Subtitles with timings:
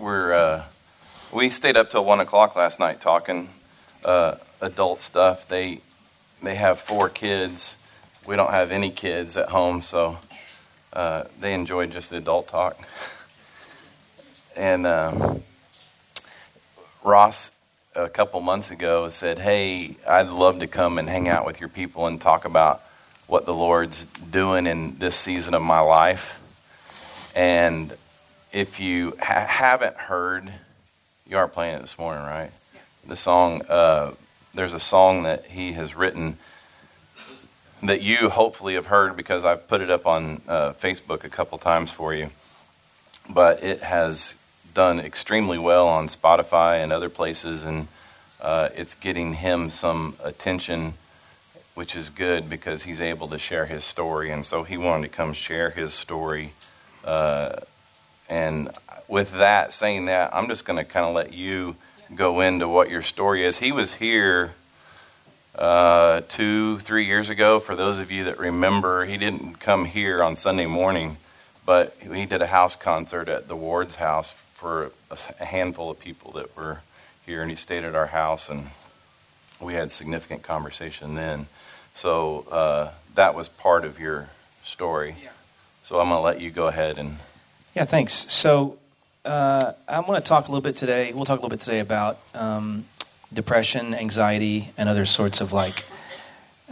[0.00, 0.64] we're uh,
[1.30, 3.50] we stayed up till one o'clock last night talking
[4.02, 5.46] uh, adult stuff.
[5.46, 5.80] They
[6.42, 7.76] they have four kids.
[8.26, 10.18] We don't have any kids at home, so
[10.92, 12.78] uh, they enjoyed just the adult talk.
[14.56, 15.42] And um,
[17.04, 17.50] Ross,
[17.94, 21.68] a couple months ago, said, "Hey, I'd love to come and hang out with your
[21.68, 22.82] people and talk about
[23.26, 26.38] what the Lord's doing in this season of my life."
[27.34, 27.92] And
[28.52, 30.52] if you ha- haven't heard,
[31.28, 32.50] you are playing it this morning, right?
[33.06, 34.12] The song, uh,
[34.54, 36.38] there's a song that he has written
[37.82, 41.56] that you hopefully have heard because I've put it up on uh, Facebook a couple
[41.58, 42.30] times for you.
[43.28, 44.34] But it has
[44.74, 47.88] done extremely well on Spotify and other places, and
[48.40, 50.94] uh, it's getting him some attention,
[51.74, 54.30] which is good because he's able to share his story.
[54.30, 56.52] And so he wanted to come share his story.
[57.04, 57.60] Uh,
[58.30, 58.70] and
[59.08, 61.74] with that, saying that, I'm just going to kind of let you
[62.14, 63.58] go into what your story is.
[63.58, 64.52] He was here
[65.56, 67.58] uh, two, three years ago.
[67.58, 71.16] For those of you that remember, he didn't come here on Sunday morning,
[71.66, 74.92] but he did a house concert at the Ward's house for
[75.40, 76.82] a handful of people that were
[77.26, 78.70] here, and he stayed at our house, and
[79.60, 81.48] we had significant conversation then.
[81.96, 84.28] So uh, that was part of your
[84.64, 85.16] story.
[85.20, 85.30] Yeah.
[85.82, 87.16] So I'm going to let you go ahead and.
[87.72, 88.12] Yeah, thanks.
[88.12, 88.78] So
[89.24, 91.12] uh, I want to talk a little bit today.
[91.12, 92.84] We'll talk a little bit today about um,
[93.32, 95.84] depression, anxiety, and other sorts of like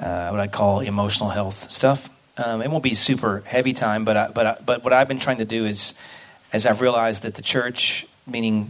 [0.00, 2.10] uh, what I call emotional health stuff.
[2.36, 5.20] Um, it won't be super heavy time, but I, but I, but what I've been
[5.20, 5.96] trying to do is,
[6.52, 8.69] as I've realized that the church, meaning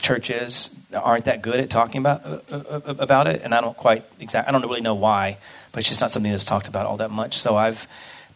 [0.00, 3.76] churches, aren't that good at talking about uh, uh, uh about it, and I don't
[3.76, 4.48] quite exact.
[4.48, 5.38] I don't really know why,
[5.70, 7.38] but it's just not something that's talked about all that much.
[7.38, 7.86] So I've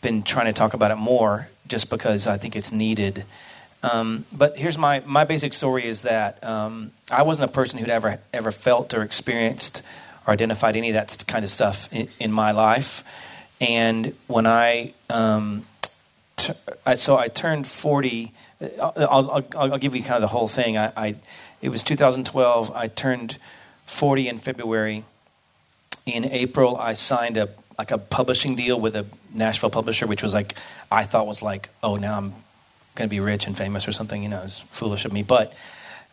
[0.00, 3.24] been trying to talk about it more, just because I think it's needed.
[3.82, 7.90] Um, but here's my my basic story: is that um, I wasn't a person who'd
[7.90, 9.82] ever ever felt or experienced
[10.26, 13.04] or identified any of that kind of stuff in, in my life.
[13.60, 15.64] And when I, um,
[16.36, 16.52] t-
[16.84, 18.32] I so I turned forty.
[18.80, 20.78] I'll, I'll, I'll, give you kind of the whole thing.
[20.78, 21.16] I, I
[21.60, 22.72] it was 2012.
[22.74, 23.36] I turned
[23.84, 25.04] 40 in February.
[26.06, 30.32] In April, I signed a like a publishing deal with a Nashville publisher, which was
[30.32, 30.54] like
[30.90, 32.30] I thought was like, oh, now I'm
[32.94, 34.22] going to be rich and famous or something.
[34.22, 35.22] You know, it's foolish of me.
[35.22, 35.52] But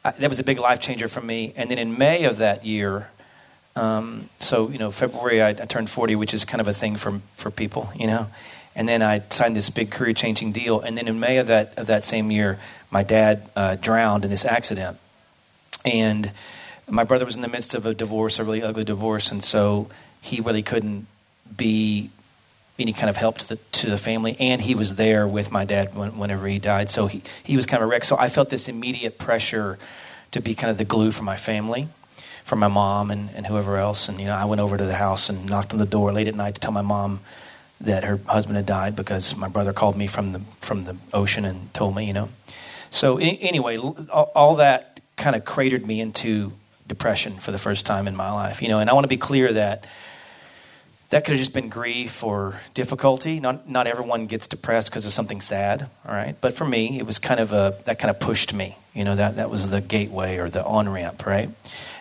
[0.04, 1.54] I, that was a big life changer for me.
[1.56, 3.10] And then in May of that year,
[3.76, 6.96] um, so you know, February I, I, turned 40, which is kind of a thing
[6.96, 8.28] for for people, you know.
[8.76, 10.80] And then I signed this big career changing deal.
[10.80, 12.60] And then in May of that of that same year,
[12.92, 14.98] my dad uh, drowned in this accident,
[15.84, 16.32] and
[16.88, 19.90] my brother was in the midst of a divorce, a really ugly divorce, and so
[20.22, 21.08] he really couldn't
[21.56, 22.10] be
[22.80, 24.36] any kind of help to the, to the family.
[24.40, 26.90] And he was there with my dad when, whenever he died.
[26.90, 28.04] So he, he was kind of a wreck.
[28.04, 29.78] So I felt this immediate pressure
[30.32, 31.88] to be kind of the glue for my family,
[32.44, 34.10] for my mom and, and whoever else.
[34.10, 36.28] And, you know, I went over to the house and knocked on the door late
[36.28, 37.20] at night to tell my mom
[37.82, 41.46] that her husband had died because my brother called me from the, from the ocean
[41.46, 42.30] and told me, you know.
[42.90, 46.54] So anyway, all, all that kind of cratered me into
[46.88, 48.80] depression for the first time in my life, you know.
[48.80, 49.86] And I want to be clear that–
[51.14, 53.40] that could have just been grief or difficulty.
[53.40, 56.36] Not not everyone gets depressed because of something sad, all right.
[56.42, 58.76] But for me, it was kind of a that kind of pushed me.
[58.96, 61.52] You know that that was the gateway or the on ramp, right?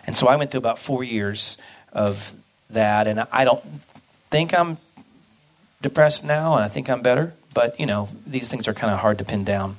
[0.07, 1.59] And so I went through about four years
[1.91, 2.33] of
[2.71, 3.63] that, and I don't
[4.31, 4.77] think I'm
[5.83, 7.35] depressed now, and I think I'm better.
[7.53, 9.75] But you know, these things are kind of hard to pin down.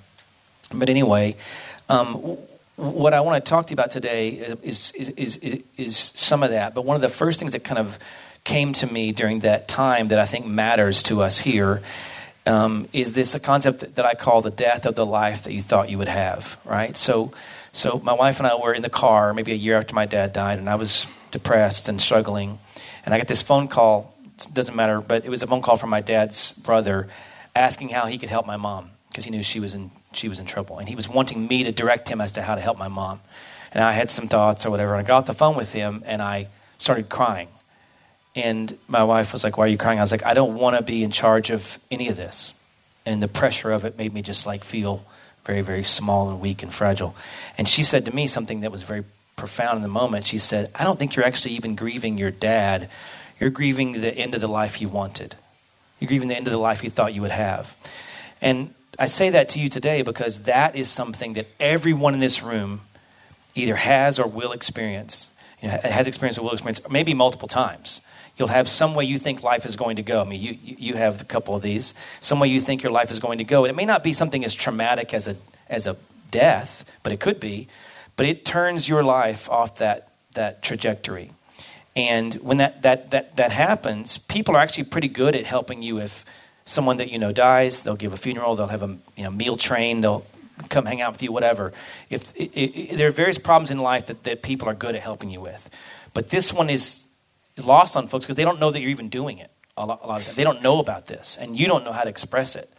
[0.72, 1.34] But anyway,
[1.88, 2.38] um,
[2.76, 4.28] what I want to talk to you about today
[4.62, 6.74] is, is, is, is, some of that.
[6.74, 7.98] But one of the first things that kind of
[8.44, 11.82] came to me during that time that I think matters to us here
[12.46, 15.62] um, is this a concept that I call the death of the life that you
[15.62, 16.94] thought you would have, right?
[16.96, 17.32] So,
[17.72, 20.34] so my wife and I were in the car maybe a year after my dad
[20.34, 22.58] died, and I was depressed and struggling,
[23.04, 24.14] and I got this phone call.
[24.52, 27.08] Doesn't matter, but it was a phone call from my dad's brother
[27.54, 30.38] asking how he could help my mom because he knew she was in she was
[30.38, 32.76] in trouble, and he was wanting me to direct him as to how to help
[32.76, 33.20] my mom.
[33.72, 36.02] And I had some thoughts or whatever, and I got off the phone with him,
[36.04, 36.48] and I
[36.78, 37.48] started crying
[38.34, 39.98] and my wife was like, Why are you crying?
[39.98, 42.54] I was like, I don't want to be in charge of any of this.
[43.06, 45.04] And the pressure of it made me just like feel
[45.44, 47.14] very, very small and weak and fragile.
[47.58, 49.04] And she said to me something that was very
[49.36, 50.26] profound in the moment.
[50.26, 52.88] She said, I don't think you're actually even grieving your dad.
[53.38, 55.36] You're grieving the end of the life you wanted.
[56.00, 57.76] You're grieving the end of the life you thought you would have.
[58.40, 62.42] And I say that to you today because that is something that everyone in this
[62.42, 62.82] room
[63.54, 65.30] either has or will experience.
[65.60, 68.00] You know, has experienced or will experience, maybe multiple times.
[68.36, 70.20] You'll have some way you think life is going to go.
[70.20, 71.94] I mean, you, you have a couple of these.
[72.20, 73.64] Some way you think your life is going to go.
[73.64, 75.36] And it may not be something as traumatic as a,
[75.68, 75.96] as a
[76.30, 77.68] death, but it could be.
[78.16, 81.30] But it turns your life off that that trajectory.
[81.96, 86.00] And when that that that that happens, people are actually pretty good at helping you
[86.00, 86.24] if
[86.64, 89.56] someone that you know dies, they'll give a funeral, they'll have a you know meal
[89.56, 90.26] train, they'll
[90.68, 91.72] come hang out with you, whatever.
[92.10, 92.32] If
[92.96, 95.70] there are various problems in life that, that people are good at helping you with,
[96.12, 97.04] but this one is
[97.58, 99.50] lost on folks because they don't know that you're even doing it.
[99.76, 100.34] A lot, a lot of time.
[100.36, 102.70] They don't know about this, and you don't know how to express it.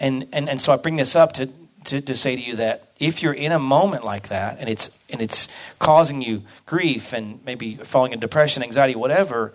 [0.00, 1.48] And and and so I bring this up to.
[1.86, 5.00] To, to say to you that if you're in a moment like that and it's
[5.10, 9.52] and it's causing you grief and maybe falling in depression, anxiety, whatever,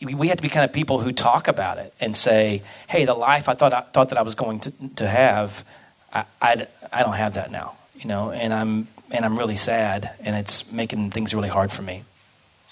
[0.00, 3.14] we have to be kind of people who talk about it and say, "Hey, the
[3.14, 5.64] life I thought I thought that I was going to, to have,
[6.12, 10.10] I, I, I don't have that now, you know, and I'm and I'm really sad,
[10.20, 12.04] and it's making things really hard for me.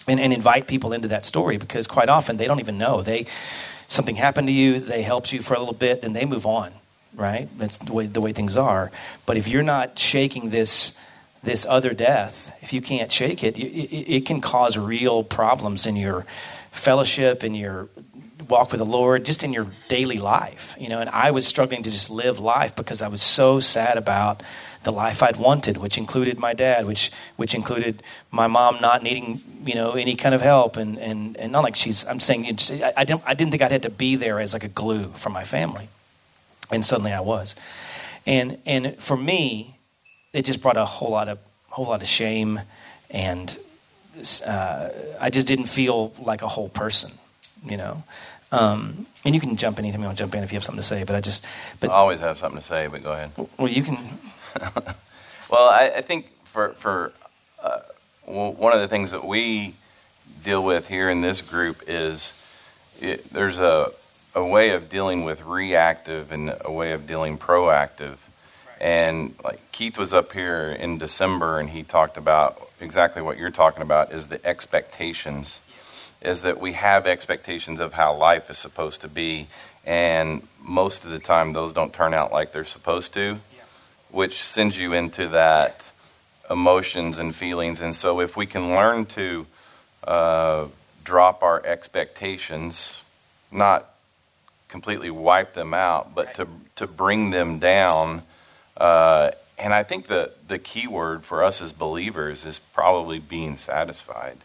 [0.07, 3.25] And, and invite people into that story because quite often they don't even know they
[3.87, 6.73] something happened to you, they helped you for a little bit, then they move on,
[7.15, 7.49] right?
[7.59, 8.91] That's the way the way things are.
[9.27, 10.99] But if you're not shaking this
[11.43, 15.97] this other death, if you can't shake it, it, it can cause real problems in
[15.97, 16.25] your
[16.73, 17.89] fellowship, in your
[18.49, 20.75] walk with the Lord, just in your daily life.
[20.79, 23.99] You know, and I was struggling to just live life because I was so sad
[23.99, 24.43] about
[24.85, 29.41] the life I'd wanted, which included my dad, which which included my mom not needing
[29.65, 32.07] you know any kind of help, and and, and not like she's.
[32.07, 34.53] I'm saying just, I, I didn't I didn't think I'd had to be there as
[34.53, 35.89] like a glue for my family,
[36.71, 37.57] and suddenly I was,
[38.27, 39.77] and and for me,
[40.33, 41.39] it just brought a whole lot of
[41.69, 42.61] whole lot of shame,
[43.11, 43.59] and
[44.47, 44.89] uh,
[45.21, 47.13] I just didn't feel like a whole person,
[47.65, 48.05] you know.
[48.53, 50.65] Um, and you can jump in anytime you want to jump in if you have
[50.65, 51.03] something to say.
[51.05, 51.45] But I just,
[51.81, 52.87] but I always have something to say.
[52.91, 53.33] But go ahead.
[53.59, 53.99] Well, you can.
[55.51, 57.13] Well, I, I, think for for
[57.63, 57.81] uh,
[58.27, 59.75] well, one of the things that we
[60.43, 62.33] deal with here in this group is
[63.01, 63.93] it, there's a
[64.35, 68.17] a way of dealing with reactive and a way of dealing proactive.
[68.81, 73.51] And like Keith was up here in December, and he talked about exactly what you're
[73.51, 75.61] talking about is the expectations.
[76.21, 79.47] Is that we have expectations of how life is supposed to be,
[79.85, 83.39] and most of the time those don't turn out like they're supposed to,
[84.15, 85.91] which sends you into that
[86.49, 87.81] emotions and feelings.
[87.81, 89.47] And so, if we can learn to
[90.05, 90.67] uh,
[91.05, 93.03] drop our expectations,
[93.51, 93.91] not
[94.69, 98.23] completely wipe them out, but to to bring them down.
[98.77, 103.57] Uh, and I think the the key word for us as believers is probably being
[103.57, 104.39] satisfied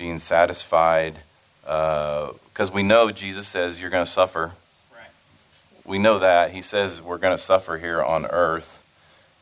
[0.00, 1.14] being satisfied,
[1.60, 4.52] because uh, we know Jesus says you're going to suffer.
[5.90, 8.80] We know that he says we're going to suffer here on earth,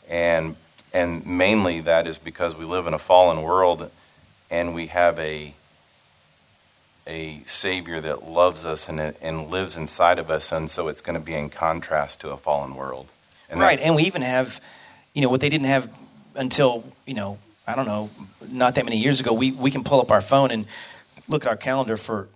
[0.08, 0.56] and
[0.94, 3.90] and mainly that is because we live in a fallen world,
[4.50, 5.52] and we have a
[7.06, 11.20] a Savior that loves us and and lives inside of us, and so it's going
[11.20, 13.08] to be in contrast to a fallen world.
[13.50, 14.58] And right, and we even have,
[15.12, 15.90] you know, what they didn't have
[16.34, 18.08] until you know I don't know,
[18.50, 20.64] not that many years ago, we, we can pull up our phone and
[21.28, 22.26] look at our calendar for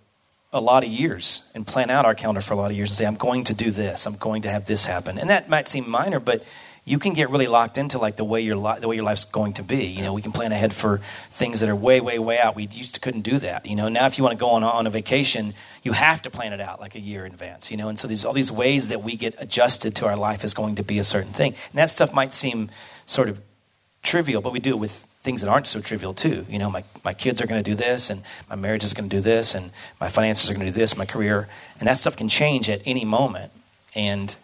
[0.53, 2.97] a lot of years and plan out our calendar for a lot of years and
[2.97, 5.17] say, I'm going to do this, I'm going to have this happen.
[5.17, 6.43] And that might seem minor, but
[6.85, 9.23] you can get really locked into like the way your li- the way your life's
[9.23, 9.85] going to be.
[9.85, 12.55] You know, we can plan ahead for things that are way, way, way out.
[12.55, 13.65] We used to couldn't do that.
[13.65, 16.29] You know, now if you want to go on on a vacation, you have to
[16.29, 17.71] plan it out like a year in advance.
[17.71, 20.43] You know, and so there's all these ways that we get adjusted to our life
[20.43, 22.69] is going to be a certain thing, and that stuff might seem
[23.05, 23.39] sort of
[24.01, 26.45] trivial, but we do it with things that aren't so trivial too.
[26.49, 29.09] You know, my, my kids are going to do this, and my marriage is going
[29.09, 31.47] to do this, and my finances are going to do this, my career,
[31.79, 33.51] and that stuff can change at any moment.
[33.95, 34.35] And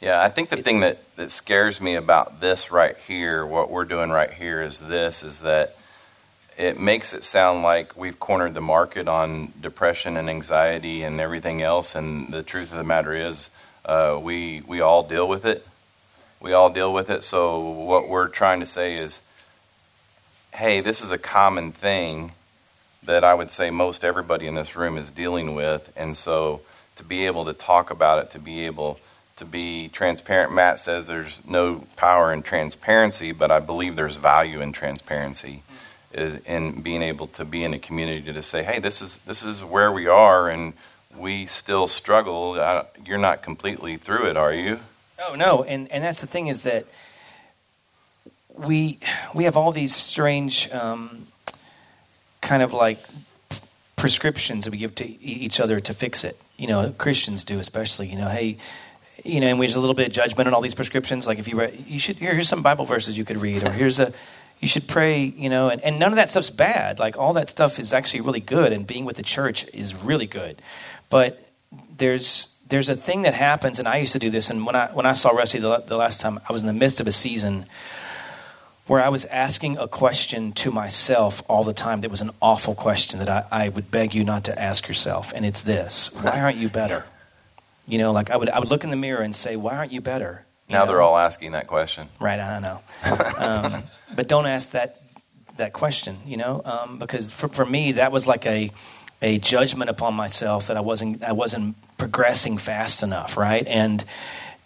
[0.00, 3.70] yeah, I think the it, thing that, that scares me about this right here, what
[3.70, 5.76] we're doing right here, is this: is that
[6.58, 11.62] it makes it sound like we've cornered the market on depression and anxiety and everything
[11.62, 11.94] else.
[11.94, 13.48] And the truth of the matter is,
[13.86, 15.66] uh, we we all deal with it.
[16.40, 17.24] We all deal with it.
[17.24, 19.22] So what we're trying to say is
[20.54, 22.32] hey, this is a common thing
[23.02, 25.92] that I would say most everybody in this room is dealing with.
[25.96, 26.60] And so
[26.96, 29.00] to be able to talk about it, to be able
[29.36, 34.60] to be transparent, Matt says there's no power in transparency, but I believe there's value
[34.60, 35.62] in transparency.
[36.46, 39.64] In being able to be in a community to say, "Hey, this is this is
[39.64, 40.74] where we are, and
[41.16, 42.54] we still struggle.
[43.04, 44.78] You're not completely through it, are you?"
[45.18, 46.86] Oh no, and and that's the thing is that
[48.56, 48.98] we
[49.34, 51.26] we have all these strange um,
[52.40, 52.98] kind of like
[53.96, 56.38] prescriptions that we give to each other to fix it.
[56.56, 58.08] You know, Christians do especially.
[58.08, 58.58] You know, hey,
[59.24, 61.26] you know, and we just a little bit of judgment on all these prescriptions.
[61.26, 63.72] Like if you read, you should here, here's some Bible verses you could read, or
[63.72, 64.12] here's a
[64.60, 65.24] you should pray.
[65.24, 66.98] You know, and, and none of that stuff's bad.
[66.98, 70.26] Like all that stuff is actually really good, and being with the church is really
[70.26, 70.62] good.
[71.10, 71.48] But
[71.96, 74.50] there's there's a thing that happens, and I used to do this.
[74.50, 76.72] And when I when I saw Rusty the, the last time, I was in the
[76.72, 77.66] midst of a season
[78.86, 82.74] where I was asking a question to myself all the time that was an awful
[82.74, 85.32] question that I, I would beg you not to ask yourself.
[85.34, 87.04] And it's this Why aren't you better?
[87.86, 89.92] You know, like I would, I would look in the mirror and say, Why aren't
[89.92, 90.44] you better?
[90.68, 90.92] You now know?
[90.92, 92.08] they're all asking that question.
[92.20, 92.80] Right, I know.
[93.36, 93.82] Um,
[94.14, 95.02] but don't ask that,
[95.56, 98.70] that question, you know, um, because for, for me, that was like a,
[99.20, 103.66] a judgment upon myself that I wasn't, I wasn't progressing fast enough, right?
[103.66, 104.04] And,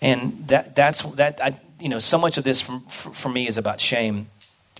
[0.01, 3.56] and that, that's, that, I, you know, so much of this for, for me is
[3.56, 4.28] about shame.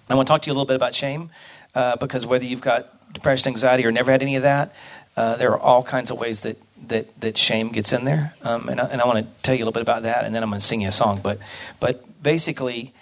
[0.09, 1.31] I want to talk to you a little bit about shame
[1.75, 4.75] uh, because whether you've got depression, anxiety, or never had any of that,
[5.17, 6.57] uh, there are all kinds of ways that,
[6.89, 8.35] that, that shame gets in there.
[8.43, 10.35] Um, and I, and I want to tell you a little bit about that, and
[10.35, 11.21] then I'm going to sing you a song.
[11.23, 11.39] But,
[11.81, 12.95] but basically,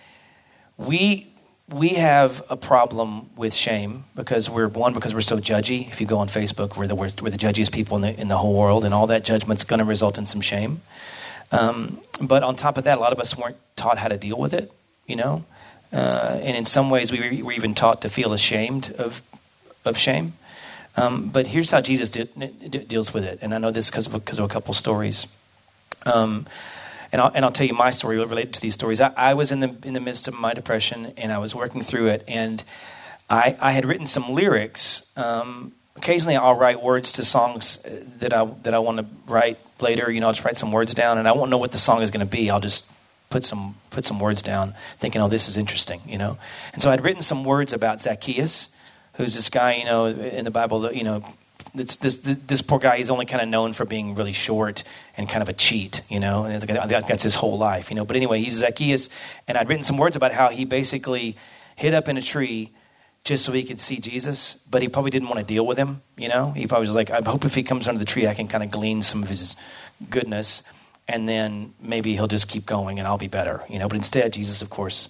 [0.77, 1.33] we,
[1.69, 5.89] we have a problem with shame because we're one because we're so judgy.
[5.89, 8.29] If you go on Facebook, we're the we're, we're the judgiest people in the in
[8.29, 10.81] the whole world, and all that judgment's going to result in some shame.
[11.53, 14.39] Um, but on top of that, a lot of us weren't taught how to deal
[14.39, 14.73] with it,
[15.07, 15.45] you know.
[15.93, 19.23] Uh, and in some ways, we were, even taught to feel ashamed of
[19.85, 20.33] of shame.
[20.97, 24.49] Um, but here's how Jesus deals with it, and I know this because of, a
[24.49, 25.27] couple stories.
[26.05, 26.47] Um,
[27.13, 29.01] and I'll, and I'll tell you my story related to these stories.
[29.01, 31.83] I, I, was in the in the midst of my depression, and I was working
[31.83, 32.65] through it, and
[33.29, 35.11] I, I had written some lyrics.
[35.17, 37.83] Um, occasionally, I'll write words to songs
[38.19, 40.11] that I that I want to write later.
[40.11, 42.03] You know, I'll just write some words down, and I won't know what the song
[42.03, 42.51] is going to be.
[42.51, 42.93] I'll just
[43.31, 46.39] put some put some words down, thinking, "Oh, this is interesting," you know.
[46.73, 48.69] And so I'd written some words about Zacchaeus,
[49.15, 51.25] who's this guy, you know, in the Bible that you know.
[51.75, 54.83] This, this, this poor guy, he's only kind of known for being really short
[55.15, 56.45] and kind of a cheat, you know.
[56.45, 58.07] And that's his whole life, you know.
[58.07, 59.11] But anyway, he's Zacchaeus,
[59.47, 61.37] and I'd written some words about how he basically
[61.75, 62.71] hid up in a tree
[63.27, 66.01] just so he could see Jesus, but he probably didn't want to deal with him.
[66.17, 68.35] You know, he probably was like, I hope if he comes under the tree, I
[68.35, 69.57] can kind of glean some of his
[70.09, 70.63] goodness,
[71.09, 73.63] and then maybe he'll just keep going and I'll be better.
[73.69, 75.09] You know, but instead, Jesus, of course,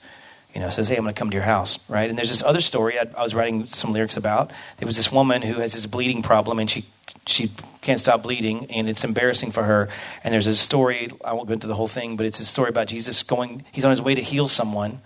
[0.55, 2.09] you know, says, Hey, I'm going to come to your house, right?
[2.09, 4.51] And there's this other story I, I was writing some lyrics about.
[4.79, 6.87] There was this woman who has this bleeding problem, and she
[7.27, 7.51] she
[7.83, 9.91] can't stop bleeding, and it's embarrassing for her.
[10.25, 11.11] And there's a story.
[11.23, 13.65] I won't go into the whole thing, but it's a story about Jesus going.
[13.73, 15.03] He's on his way to heal someone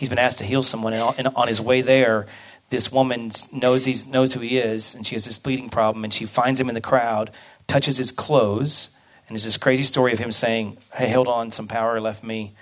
[0.00, 2.26] he's been asked to heal someone, and on his way there,
[2.70, 6.14] this woman knows he knows who he is, and she has this bleeding problem, and
[6.14, 7.30] she finds him in the crowd,
[7.66, 8.88] touches his clothes,
[9.28, 12.54] and there's this crazy story of him saying, "Hey, hold on, some power left me."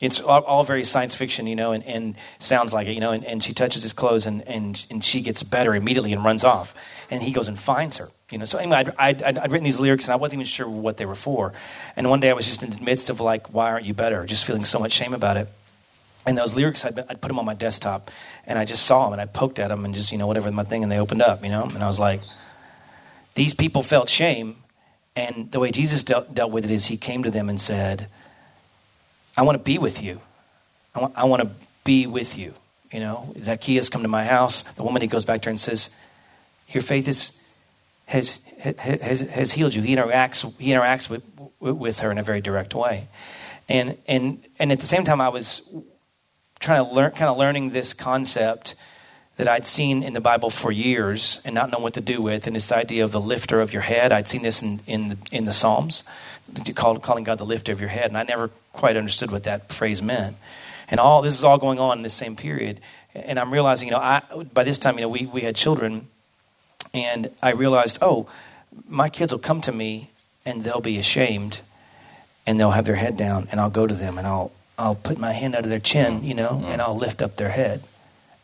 [0.00, 3.12] It's all, all very science fiction, you know, and, and sounds like it, you know.
[3.12, 6.44] And, and she touches his clothes, and, and and she gets better immediately and runs
[6.44, 6.74] off.
[7.10, 8.46] And he goes and finds her, you know.
[8.46, 11.04] So anyway, I'd, I'd, I'd written these lyrics, and I wasn't even sure what they
[11.04, 11.52] were for.
[11.94, 14.24] And one day, I was just in the midst of like, "Why aren't you better?"
[14.24, 15.48] Just feeling so much shame about it.
[16.26, 18.10] And those lyrics, I'd, I'd, put them on my desktop,
[18.46, 20.50] and I just saw them, and I poked at them, and just you know whatever
[20.50, 21.62] my thing, and they opened up, you know.
[21.62, 22.20] And I was like,
[23.34, 24.56] these people felt shame,
[25.14, 28.08] and the way Jesus dealt, dealt with it is he came to them and said,
[29.36, 30.20] "I want to be with you.
[30.96, 31.50] I want, I want to
[31.84, 32.54] be with you."
[32.90, 34.62] You know, Zacchaeus come to my house.
[34.62, 35.94] The woman he goes back to her and says,
[36.70, 37.38] "Your faith is,
[38.06, 38.40] has
[38.78, 41.22] has has healed you." He interacts he interacts with
[41.60, 43.06] with her in a very direct way,
[43.68, 45.62] and and and at the same time, I was
[46.58, 48.74] trying to learn, kind of learning this concept
[49.36, 52.46] that I'd seen in the Bible for years and not knowing what to do with,
[52.46, 54.10] and this idea of the lifter of your head.
[54.10, 56.04] I'd seen this in, in, the, in the Psalms,
[56.74, 59.72] called, calling God the lifter of your head, and I never quite understood what that
[59.72, 60.36] phrase meant.
[60.88, 62.80] And all this is all going on in the same period,
[63.14, 64.22] and I'm realizing, you know, I,
[64.54, 66.08] by this time, you know, we, we had children,
[66.94, 68.28] and I realized, oh,
[68.88, 70.10] my kids will come to me
[70.44, 71.60] and they'll be ashamed,
[72.46, 75.18] and they'll have their head down, and I'll go to them and I'll I'll put
[75.18, 76.66] my hand under their chin, you know, mm-hmm.
[76.66, 77.82] and I'll lift up their head.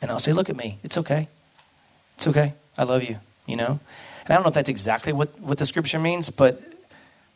[0.01, 0.79] And I'll say, Look at me.
[0.83, 1.29] It's okay.
[2.17, 2.55] It's okay.
[2.79, 3.81] I love you, you know?
[4.25, 6.63] And I don't know if that's exactly what, what the scripture means, but,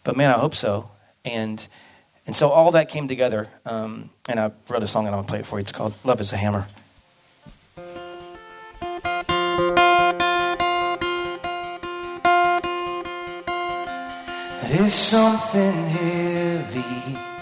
[0.05, 0.91] but man, I hope so.
[1.25, 1.67] And,
[2.27, 3.49] and so all that came together.
[3.65, 5.63] Um, and I wrote a song and I'm going to play it for you.
[5.63, 6.67] It's called Love is a Hammer.
[14.69, 17.36] There's something heavy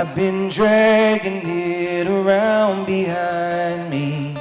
[0.00, 4.34] I've been dragging it around behind me.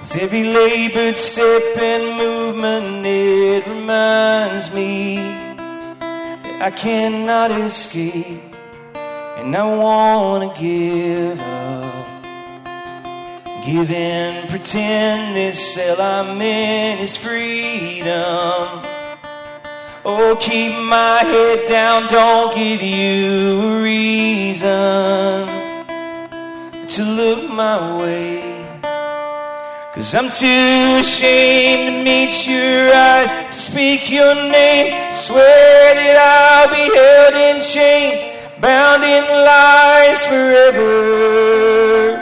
[0.00, 8.56] With every labored step and movement, it reminds me that I cannot escape,
[9.36, 12.06] and I want to give up.
[13.66, 18.97] Give in, pretend this cell I'm in is freedom.
[20.10, 25.46] Oh, keep my head down, don't give you a reason
[26.88, 28.64] to look my way.
[29.92, 35.12] Cause I'm too ashamed to meet your eyes, to speak your name.
[35.12, 38.24] Swear that I'll be held in chains,
[38.62, 42.16] bound in lies forever.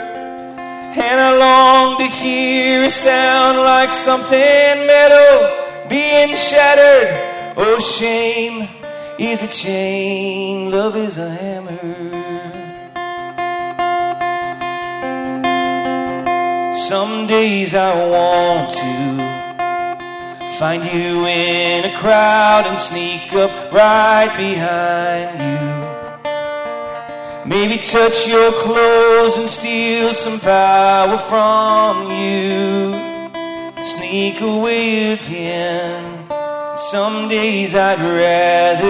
[0.91, 7.36] And I long to hear a sound like something metal being shattered.
[7.59, 8.69] Oh, shame
[9.17, 11.73] is a chain, love is a hammer.
[16.77, 19.17] Some days I want to
[20.59, 25.57] find you in a crowd and sneak up right behind you.
[27.43, 32.93] Maybe touch your clothes and steal some power from you.
[33.81, 36.16] Sneak away again.
[36.77, 38.85] Some days I'd rather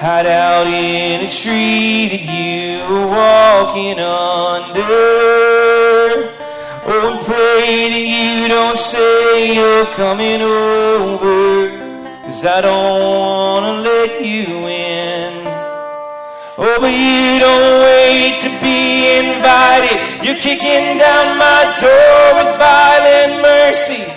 [0.00, 4.80] hide out in a tree that you were walking under.
[6.88, 11.68] Oh, pray that you don't say you're coming over,
[12.24, 15.46] cause I don't wanna let you in.
[16.56, 20.24] Oh, but you don't wait to be invited.
[20.24, 24.15] You're kicking down my door with violent mercy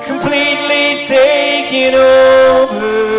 [0.00, 3.18] completely taking over.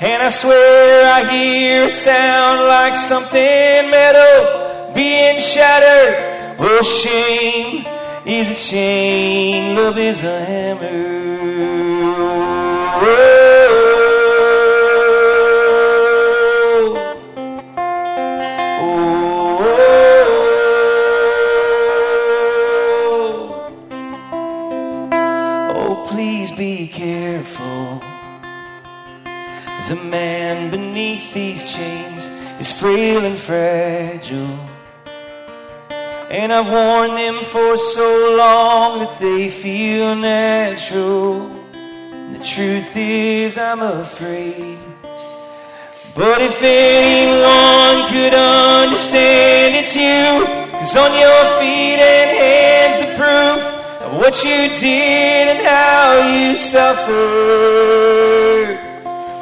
[0.00, 6.56] And I swear I hear a sound like something metal being shattered.
[6.58, 7.84] Oh, shame
[8.26, 10.86] is a chain, love is a hammer.
[12.98, 13.75] Oh,
[29.86, 32.26] The man beneath these chains
[32.58, 34.58] is frail and fragile.
[36.28, 41.50] And I've worn them for so long that they feel natural.
[42.32, 44.78] The truth is, I'm afraid.
[46.16, 50.46] But if anyone could understand, it's you.
[50.72, 53.62] Cause on your feet and hands, the proof
[54.02, 57.86] of what you did and how you suffered.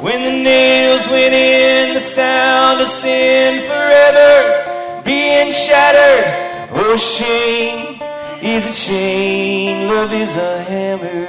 [0.05, 6.27] When the nails went in, the sound of sin forever being shattered.
[6.75, 7.99] Oh, shame
[8.39, 11.25] is a chain, love is a hammer.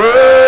[0.00, 0.41] Oh,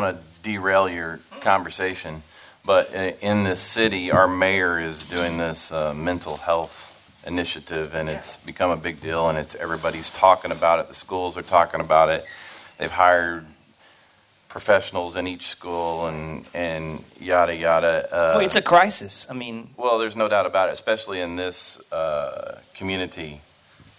[0.00, 2.22] want to derail your conversation,
[2.64, 6.86] but in this city, our mayor is doing this uh, mental health
[7.26, 10.88] initiative, and it's become a big deal, and it's everybody's talking about it.
[10.88, 12.24] The schools are talking about it.
[12.78, 13.44] They've hired
[14.48, 18.08] professionals in each school, and and yada yada.
[18.10, 19.26] Uh, Well, it's a crisis.
[19.30, 23.42] I mean, well, there's no doubt about it, especially in this uh, community.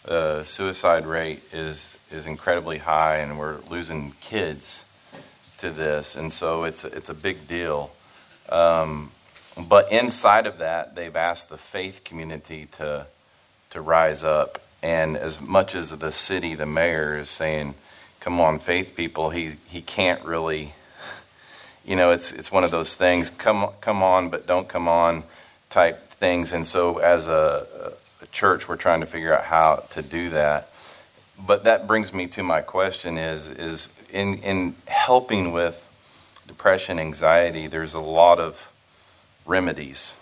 [0.04, 4.86] The suicide rate is is incredibly high, and we're losing kids
[5.62, 7.92] to this, and so it's it's a big deal.
[8.50, 9.12] Um,
[9.58, 13.06] but inside of that, they've asked the faith community to
[13.70, 17.76] to rise up, and as much as the city, the mayor is saying,
[18.20, 20.74] "Come on, faith people," he he can't really.
[21.84, 23.32] You know, it's it's one of those things.
[23.32, 25.24] Come come on, but don't come on,
[25.72, 26.54] type things.
[26.54, 30.70] And so, as a, a church, we're trying to figure out how to do that.
[31.40, 35.88] But that brings me to my question: is is in in helping with
[36.48, 37.68] depression, anxiety?
[37.68, 38.72] There's a lot of
[39.46, 40.16] remedies,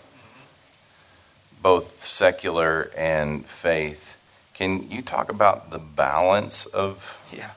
[1.62, 4.16] both secular and faith.
[4.54, 7.50] Can you talk about the balance of yeah,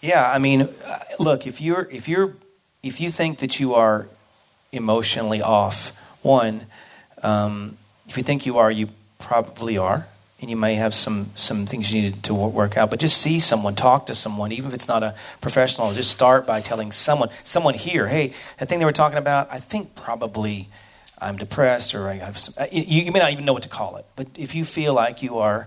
[0.00, 0.30] yeah.
[0.30, 2.34] I mean, uh, look, if you're if you're
[2.82, 4.08] if you think that you are
[4.72, 5.90] emotionally off,
[6.22, 6.66] one,
[7.22, 7.76] um,
[8.08, 10.06] if you think you are, you probably are,
[10.40, 12.90] and you may have some some things you need to work out.
[12.90, 15.92] But just see someone, talk to someone, even if it's not a professional.
[15.94, 19.58] Just start by telling someone, someone here, hey, that thing they were talking about, I
[19.58, 20.68] think probably.
[21.18, 22.52] I'm depressed, or I have some.
[22.62, 24.92] uh, You, you may not even know what to call it, but if you feel
[24.92, 25.66] like you are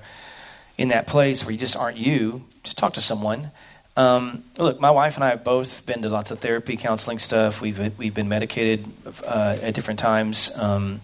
[0.78, 3.50] in that place where you just aren't you, just talk to someone.
[3.98, 7.62] Um, look, my wife and I have both been to lots of therapy, counseling stuff.
[7.62, 8.86] We've we've been medicated
[9.26, 10.56] uh, at different times.
[10.56, 11.02] Um,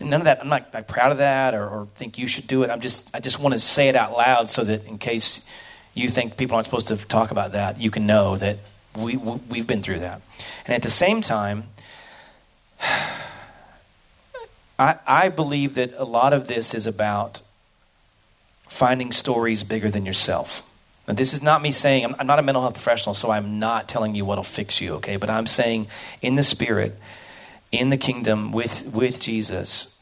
[0.00, 0.40] none of that.
[0.40, 2.70] I'm not proud of that, or, or think you should do it.
[2.70, 5.48] I'm just I just want to say it out loud so that in case
[5.94, 8.58] you think people aren't supposed to talk about that, you can know that
[8.94, 10.20] we- we've been through that.
[10.66, 11.68] And at the same time,
[14.78, 17.40] I, I believe that a lot of this is about
[18.68, 20.62] finding stories bigger than yourself.
[21.08, 23.58] Now, this is not me saying, I'm, I'm not a mental health professional, so I'm
[23.58, 25.16] not telling you what'll fix you, okay?
[25.16, 25.86] But I'm saying,
[26.20, 26.98] in the spirit,
[27.78, 29.98] in the kingdom with, with Jesus,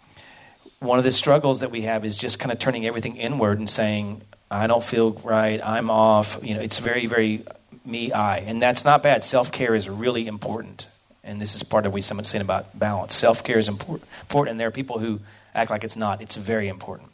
[0.80, 3.68] one of the struggles that we have is just kind of turning everything inward and
[3.68, 6.38] saying, I don't feel right, I'm off.
[6.42, 7.44] You know, it's very, very
[7.84, 8.38] me, I.
[8.38, 9.24] And that's not bad.
[9.24, 10.88] Self care is really important.
[11.22, 13.14] And this is part of what someone's saying about balance.
[13.14, 15.20] Self care is important, and there are people who
[15.54, 16.20] act like it's not.
[16.20, 17.10] It's very important.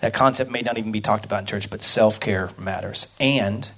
[0.00, 3.14] That concept may not even be talked about in church, but self care matters.
[3.18, 3.70] And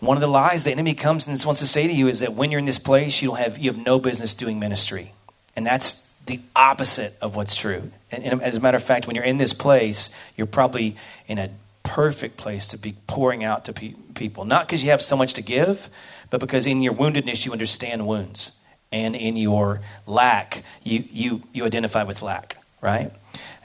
[0.00, 2.34] one of the lies the enemy comes and wants to say to you is that
[2.34, 5.12] when you're in this place, you'll have, you have no business doing ministry.
[5.56, 7.90] And that's the opposite of what's true.
[8.12, 11.38] And, and as a matter of fact, when you're in this place, you're probably in
[11.38, 11.50] a
[11.82, 14.44] perfect place to be pouring out to pe- people.
[14.44, 15.88] Not because you have so much to give,
[16.30, 18.52] but because in your woundedness, you understand wounds.
[18.92, 23.10] And in your lack, you, you, you identify with lack, right?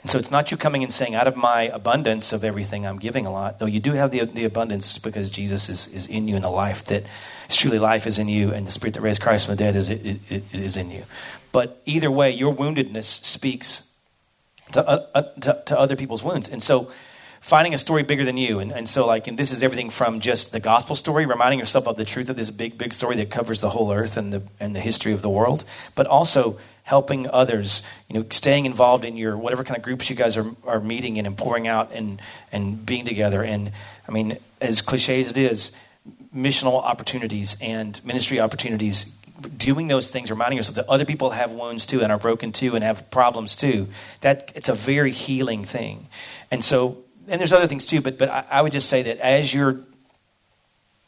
[0.03, 2.99] And so it's not you coming and saying, out of my abundance of everything, I'm
[2.99, 6.27] giving a lot, though you do have the, the abundance because Jesus is, is in
[6.27, 7.03] you and the life that
[7.49, 9.77] is truly life is in you and the spirit that raised Christ from the dead
[9.77, 11.05] is, it, it, it is in you.
[11.53, 13.93] But either way, your woundedness speaks
[14.73, 16.49] to, uh, uh, to, to other people's wounds.
[16.49, 16.91] And so
[17.39, 18.59] finding a story bigger than you.
[18.59, 21.87] And, and so, like, and this is everything from just the gospel story, reminding yourself
[21.87, 24.43] of the truth of this big, big story that covers the whole earth and the,
[24.59, 29.15] and the history of the world, but also helping others, you know, staying involved in
[29.17, 32.21] your whatever kind of groups you guys are, are meeting in and pouring out and,
[32.51, 33.43] and being together.
[33.43, 33.71] And
[34.07, 35.75] I mean, as cliche as it is,
[36.35, 39.17] missional opportunities and ministry opportunities
[39.57, 42.75] doing those things, reminding yourself that other people have wounds too and are broken too
[42.75, 43.87] and have problems too,
[44.21, 46.07] that it's a very healing thing.
[46.51, 49.17] And so and there's other things too, but but I, I would just say that
[49.19, 49.79] as you're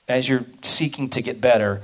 [0.07, 1.81] as you're seeking to get better,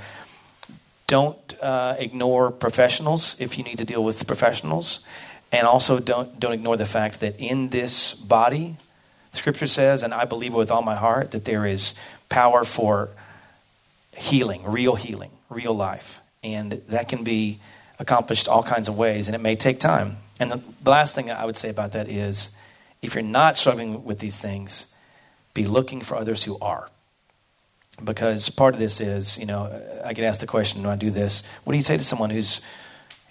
[1.12, 5.06] don't uh, ignore professionals if you need to deal with professionals,
[5.52, 8.78] and also don't don't ignore the fact that in this body,
[9.34, 11.95] Scripture says, and I believe it with all my heart, that there is
[12.30, 13.10] power for
[14.15, 17.60] healing, real healing, real life, and that can be
[18.00, 20.15] accomplished all kinds of ways, and it may take time.
[20.39, 22.56] And the last thing I would say about that is
[23.02, 24.95] if you're not struggling with these things,
[25.54, 26.88] be looking for others who are.
[28.04, 29.72] Because part of this is, you know,
[30.04, 32.30] I get asked the question when I do this, what do you say to someone
[32.30, 32.62] who's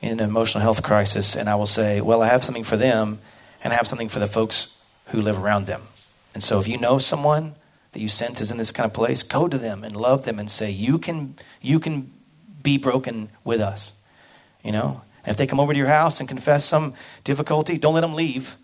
[0.01, 1.35] in an emotional health crisis?
[1.35, 3.19] And I will say, well, I have something for them,
[3.63, 5.83] and I have something for the folks who live around them.
[6.35, 7.55] And so if you know someone
[7.93, 10.39] that you sense is in this kind of place, go to them and love them
[10.39, 12.13] and say, you can, you can
[12.63, 13.93] be broken with us.
[14.63, 15.03] You know?
[15.25, 18.15] And if they come over to your house and confess some difficulty, don't let them
[18.15, 18.57] leave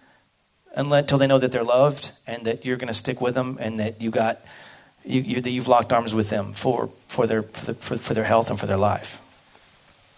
[0.75, 3.81] until they know that they're loved and that you're going to stick with them and
[3.81, 4.45] that you got
[5.07, 8.15] you, you, that you've locked arms with them for for their for, the, for, for,
[8.15, 9.21] their health and for their life.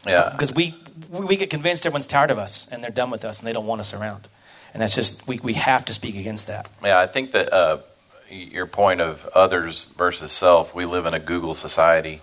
[0.07, 0.75] Yeah, because we
[1.11, 3.67] we get convinced everyone's tired of us and they're done with us and they don't
[3.67, 4.29] want us around,
[4.73, 6.69] and that's just we we have to speak against that.
[6.83, 7.79] Yeah, I think that uh,
[8.31, 10.75] your point of others versus self.
[10.75, 12.21] We live in a Google society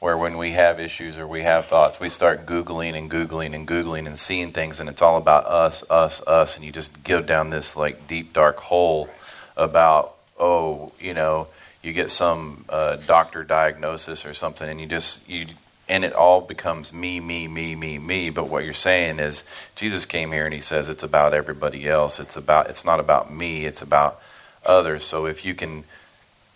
[0.00, 3.66] where when we have issues or we have thoughts, we start Googling and Googling and
[3.66, 7.22] Googling and seeing things, and it's all about us, us, us, and you just go
[7.22, 9.08] down this like deep, dark hole
[9.56, 11.46] about, oh, you know,
[11.84, 15.46] you get some uh, doctor diagnosis or something, and you just, you,
[15.88, 18.30] and it all becomes me, me, me, me, me.
[18.30, 19.44] But what you're saying is,
[19.76, 22.20] Jesus came here and he says it's about everybody else.
[22.20, 24.20] It's about, it's not about me, it's about
[24.64, 25.04] others.
[25.04, 25.84] So if you can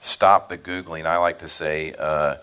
[0.01, 2.37] stop the Googling, I like to say, uh,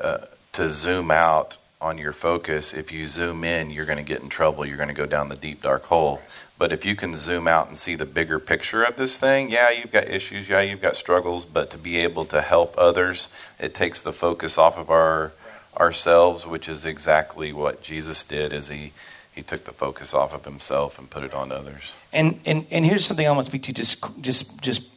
[0.00, 0.18] uh,
[0.52, 2.72] to zoom out on your focus.
[2.72, 4.64] If you zoom in, you're going to get in trouble.
[4.64, 6.22] You're going to go down the deep, dark hole.
[6.56, 9.70] But if you can zoom out and see the bigger picture of this thing, yeah,
[9.70, 13.74] you've got issues, yeah, you've got struggles, but to be able to help others, it
[13.74, 15.32] takes the focus off of our
[15.76, 18.92] ourselves, which is exactly what Jesus did as he
[19.34, 21.82] he took the focus off of himself and put it on others.
[22.12, 24.93] And and and here's something I want to speak to just just just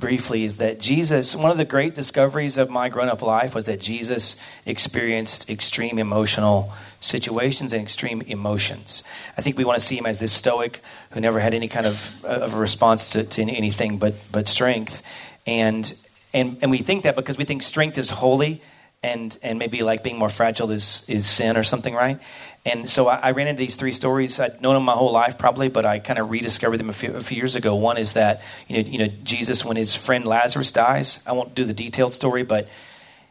[0.00, 3.66] briefly is that Jesus, one of the great discoveries of my grown up life was
[3.66, 4.36] that Jesus
[4.66, 9.04] experienced extreme emotional situations and extreme emotions.
[9.36, 11.86] I think we want to see him as this stoic who never had any kind
[11.86, 15.02] of, of a response to, to anything but, but strength.
[15.46, 15.94] And,
[16.34, 18.62] and, and we think that because we think strength is holy
[19.02, 22.20] and, and maybe like being more fragile is, is sin or something, right?
[22.66, 24.38] And so I, I, ran into these three stories.
[24.38, 27.14] I'd known them my whole life, probably, but I kind of rediscovered them a few,
[27.14, 27.74] a few, years ago.
[27.74, 31.54] One is that you know, you know, Jesus, when his friend Lazarus dies, I won't
[31.54, 32.68] do the detailed story, but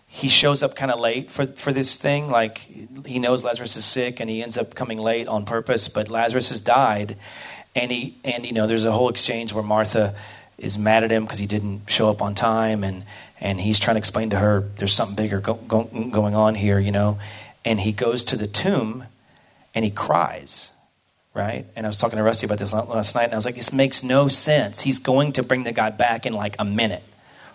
[0.07, 2.31] he shows up kind of late for, for this thing.
[2.31, 2.57] Like
[3.05, 5.87] he knows Lazarus is sick, and he ends up coming late on purpose.
[5.87, 7.15] But Lazarus has died,
[7.75, 10.15] and he and you know, there's a whole exchange where Martha
[10.57, 13.05] is mad at him because he didn't show up on time, and
[13.41, 16.79] and he's trying to explain to her there's something bigger go, go, going on here,
[16.79, 17.19] you know.
[17.65, 19.05] And he goes to the tomb
[19.75, 20.73] and he cries,
[21.33, 21.65] right?
[21.75, 23.71] And I was talking to Rusty about this last night, and I was like, this
[23.71, 24.81] makes no sense.
[24.81, 27.03] He's going to bring the guy back in like a minute.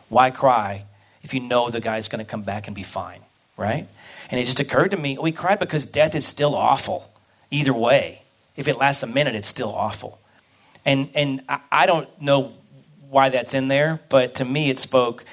[0.08, 0.84] Why cry
[1.24, 3.20] if you know the guy's going to come back and be fine,
[3.56, 3.88] right?
[4.30, 7.10] And it just occurred to me, we cried because death is still awful,
[7.50, 8.22] either way.
[8.56, 10.20] If it lasts a minute, it's still awful.
[10.84, 12.52] And, and I, I don't know
[13.08, 15.24] why that's in there, but to me it spoke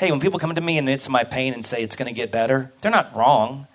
[0.00, 1.94] hey, when people come to me in the midst of my pain and say it's
[1.94, 3.66] going to get better, they're not wrong.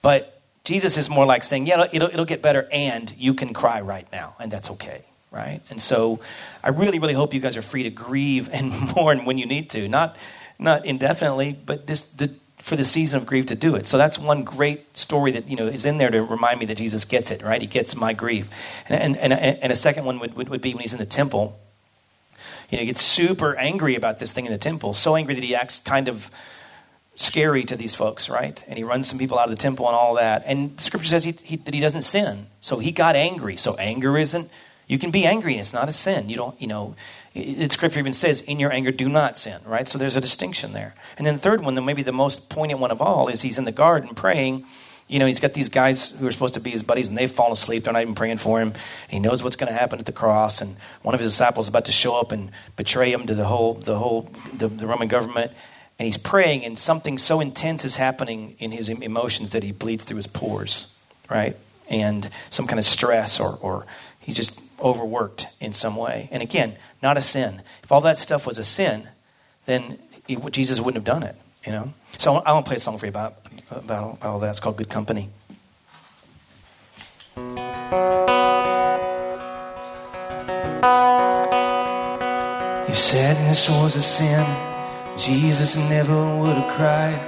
[0.00, 3.80] But Jesus is more like saying, yeah, it'll, it'll get better and you can cry
[3.80, 5.60] right now, and that's okay, right?
[5.68, 6.20] And so
[6.62, 9.68] I really, really hope you guys are free to grieve and mourn when you need
[9.70, 9.88] to.
[9.88, 10.16] Not,
[10.56, 13.88] not indefinitely, but this, the, for the season of grief to do it.
[13.88, 16.76] So that's one great story that you know is in there to remind me that
[16.76, 17.60] Jesus gets it, right?
[17.60, 18.48] He gets my grief.
[18.88, 21.06] And, and, and, and a second one would, would, would be when he's in the
[21.06, 21.58] temple
[22.70, 25.44] you know, he gets super angry about this thing in the temple, so angry that
[25.44, 26.30] he acts kind of
[27.14, 28.62] scary to these folks, right?
[28.68, 30.42] And he runs some people out of the temple and all that.
[30.46, 32.46] And scripture says he, he, that he doesn't sin.
[32.60, 33.56] So he got angry.
[33.56, 34.50] So anger isn't,
[34.86, 36.28] you can be angry and it's not a sin.
[36.28, 36.94] You don't, you know,
[37.34, 39.88] the scripture even says, in your anger, do not sin, right?
[39.88, 40.94] So there's a distinction there.
[41.16, 43.58] And then the third one, then maybe the most poignant one of all, is he's
[43.58, 44.66] in the garden praying
[45.08, 47.30] you know, he's got these guys who are supposed to be his buddies, and they've
[47.30, 47.84] fallen asleep.
[47.84, 48.72] They're not even praying for him.
[49.08, 50.60] he knows what's going to happen at the cross.
[50.60, 53.44] And one of his disciples is about to show up and betray him to the
[53.44, 55.52] whole, the whole, the, the Roman government.
[55.98, 60.04] And he's praying, and something so intense is happening in his emotions that he bleeds
[60.04, 60.96] through his pores,
[61.30, 61.56] right?
[61.88, 63.86] And some kind of stress, or, or
[64.18, 66.28] he's just overworked in some way.
[66.32, 67.62] And again, not a sin.
[67.82, 69.08] If all that stuff was a sin,
[69.66, 71.36] then he, Jesus wouldn't have done it,
[71.66, 71.92] you know?
[72.18, 73.34] So I want to play a song for you about
[73.70, 74.50] about, about all that.
[74.50, 75.28] It's called Good Company.
[82.88, 84.46] If sadness was a sin,
[85.18, 87.20] Jesus never would have cried.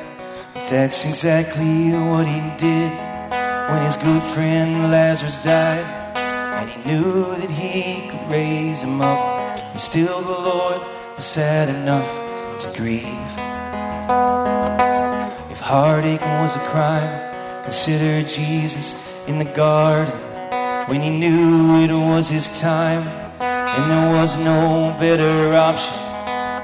[0.55, 2.93] But that's exactly what he did
[3.71, 5.85] when his good friend Lazarus died.
[6.17, 9.19] And he knew that he could raise him up.
[9.59, 10.81] And still the Lord
[11.17, 12.09] was sad enough
[12.61, 13.48] to grieve
[15.69, 17.63] heartache was a crime.
[17.63, 18.89] Consider Jesus
[19.27, 20.19] in the garden
[20.89, 23.07] when he knew it was his time
[23.39, 25.95] and there was no better option.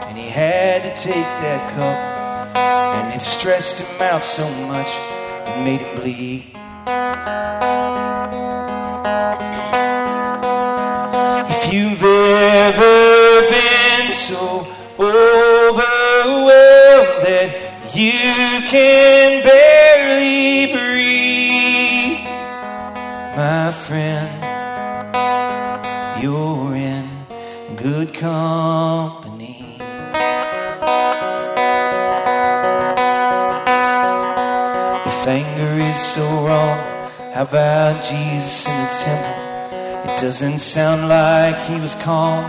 [0.08, 2.56] And he had to take that cup,
[2.96, 4.88] and it stressed him out so much
[5.48, 6.44] it made him bleed.
[11.54, 14.63] If you've ever been so
[17.96, 22.26] you can barely breathe,
[23.36, 24.42] my friend.
[26.20, 27.08] You're in
[27.76, 29.78] good company.
[35.06, 36.78] If anger is so wrong,
[37.32, 40.10] how about Jesus in the temple?
[40.10, 42.44] It doesn't sound like he was calm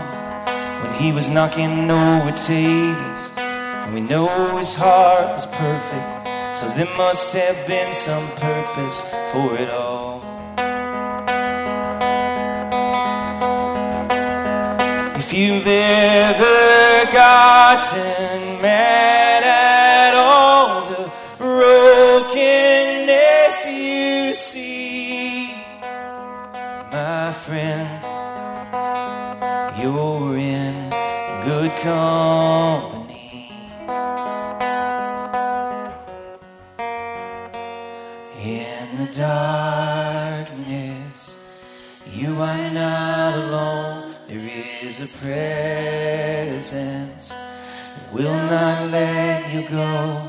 [0.82, 3.35] when he was knocking over tables.
[3.86, 6.26] And we know his heart was perfect,
[6.58, 10.22] so there must have been some purpose for it all.
[15.14, 22.36] If you've ever gotten mad at all the brokenness
[23.66, 25.52] you see,
[26.90, 28.02] my friend,
[29.80, 30.90] you're in
[31.44, 32.15] good company.
[48.16, 50.22] Will not let you go.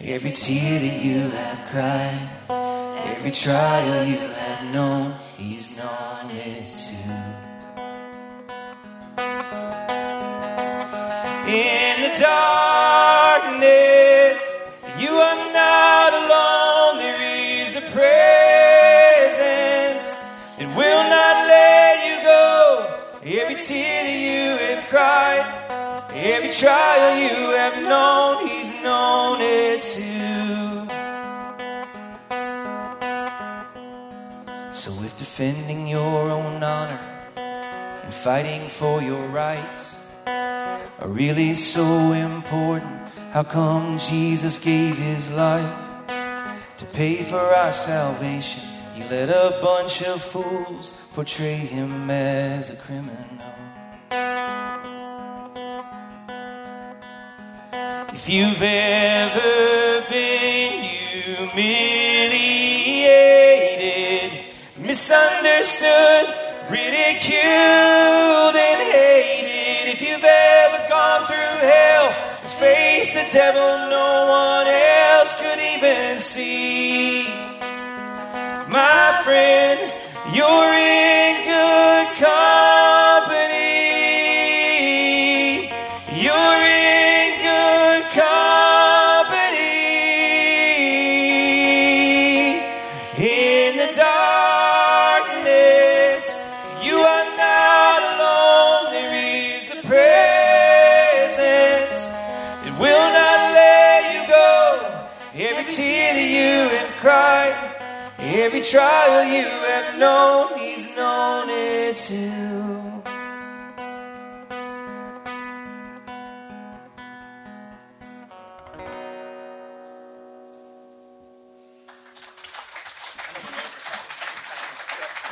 [0.00, 2.30] Every tear that you have cried,
[3.12, 7.12] every trial you have known, He's known it too.
[11.52, 13.60] In the darkness,
[14.98, 16.96] you are not alone.
[17.04, 17.20] There
[17.60, 18.46] is a presence
[20.56, 22.50] that will not let you go.
[23.22, 25.67] Every tear that you have cried.
[26.10, 30.88] Every trial you have known, He's known it too.
[34.72, 37.00] So if defending your own honor
[37.36, 45.76] and fighting for your rights are really so important, how come Jesus gave His life
[46.78, 48.62] to pay for our salvation?
[48.94, 53.28] He let a bunch of fools portray Him as a criminal.
[58.12, 62.68] If you've ever been humiliated
[64.76, 66.26] misunderstood,
[66.68, 69.88] ridiculed, and hated.
[69.94, 72.10] If you've ever gone through hell,
[72.60, 77.28] faced the devil no one else could even see.
[78.68, 79.78] My friend,
[80.34, 81.47] you're in
[108.40, 113.02] every trial you have known, He's known it too.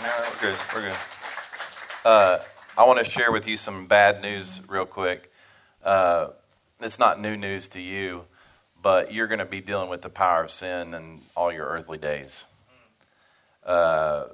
[0.03, 0.59] We're good.
[0.75, 0.97] We're good.
[2.05, 2.39] Uh,
[2.77, 5.33] I want to share with you some bad news real quick.
[5.83, 6.29] Uh,
[6.81, 8.25] it's not new news to you,
[8.83, 11.99] but you're going to be dealing with the power of sin in all your earthly
[11.99, 12.45] days.
[13.67, 14.27] Uh,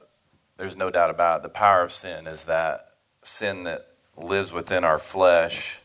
[0.59, 1.43] there's no doubt about it.
[1.43, 2.93] The power of sin is that
[3.23, 5.79] sin that lives within our flesh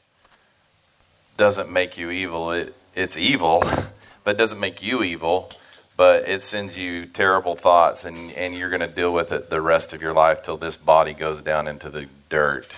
[1.37, 2.51] doesn't make you evil.
[2.51, 3.63] It, it's evil,
[4.23, 5.49] but it doesn't make you evil.
[5.95, 9.61] But it sends you terrible thoughts, and, and you're going to deal with it the
[9.61, 12.77] rest of your life till this body goes down into the dirt.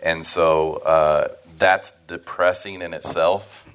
[0.00, 3.68] And so uh, that's depressing in itself.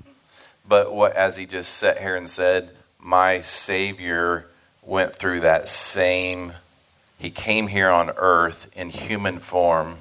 [0.68, 4.48] But what, as he just sat here and said, my Savior
[4.86, 6.54] went through that same.
[7.18, 9.98] He came here on earth in human form,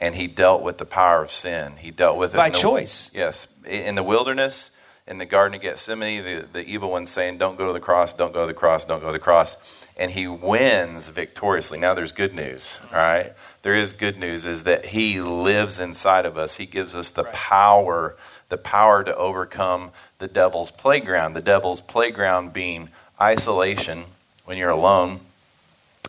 [0.00, 1.74] and he dealt with the power of sin.
[1.78, 3.10] He dealt with it By the- choice.
[3.14, 4.70] Yes, in the wilderness,
[5.06, 8.12] in the Garden of Gethsemane, the, the evil one saying, "Don't go to the cross,
[8.12, 9.56] don't go to the cross, don't go to the cross,"
[9.96, 11.78] and he wins victoriously.
[11.78, 12.78] Now, there's good news.
[12.90, 16.56] All right, there is good news is that he lives inside of us.
[16.56, 18.16] He gives us the power,
[18.48, 21.34] the power to overcome the devil's playground.
[21.34, 22.88] The devil's playground being
[23.20, 24.04] isolation
[24.44, 25.20] when you're alone,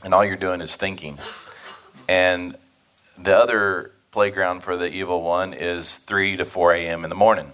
[0.04, 1.18] and all you're doing is thinking,
[2.08, 2.56] and
[3.18, 7.04] the other playground for the evil one is 3 to 4 a.m.
[7.04, 7.52] in the morning.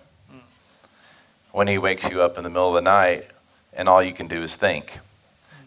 [1.51, 3.25] When he wakes you up in the middle of the night
[3.73, 4.99] and all you can do is think.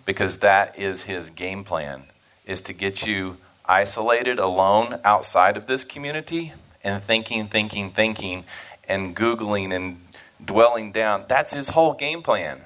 [0.05, 2.05] Because that is his game plan
[2.47, 8.45] is to get you isolated alone outside of this community and thinking thinking thinking
[8.87, 10.01] and googling and
[10.45, 11.25] dwelling down.
[11.29, 12.61] That's his whole game plan